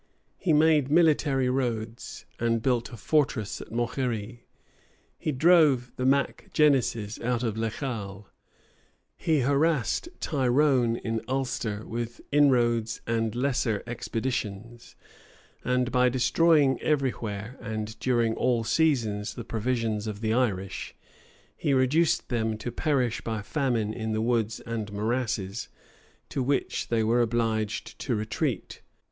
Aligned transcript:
He 0.39 0.51
made 0.51 0.89
military 0.89 1.47
roads, 1.47 2.25
and 2.39 2.63
built 2.63 2.91
a 2.91 2.97
fortress 2.97 3.61
at 3.61 3.69
Moghery; 3.71 4.47
he 5.19 5.31
drove 5.31 5.91
the 5.95 6.07
Mac 6.07 6.49
Genises 6.53 7.21
out 7.23 7.43
of 7.43 7.55
Lecale; 7.55 8.25
he 9.15 9.41
harassed 9.41 10.09
Tyrone 10.19 10.95
in 10.95 11.21
Ulster 11.27 11.85
with 11.85 12.19
inroads 12.31 13.01
and 13.05 13.35
lesser 13.35 13.83
expeditions; 13.85 14.95
and 15.63 15.91
by 15.91 16.09
destroying 16.09 16.81
every 16.81 17.11
where, 17.11 17.55
and 17.61 17.99
during 17.99 18.33
all 18.33 18.63
seasons, 18.63 19.35
the 19.35 19.43
provisions 19.45 20.07
of 20.07 20.21
the 20.21 20.33
Irish, 20.33 20.95
he 21.55 21.75
reduced 21.75 22.29
them 22.29 22.57
to 22.57 22.71
perish 22.71 23.21
by 23.23 23.43
famine 23.43 23.93
in 23.93 24.13
the 24.13 24.19
woods 24.23 24.59
and 24.61 24.91
morasses, 24.91 25.67
to 26.29 26.41
which 26.41 26.87
they 26.87 27.03
were 27.03 27.21
obliged 27.21 27.99
to 27.99 28.15
retreat. 28.15 28.81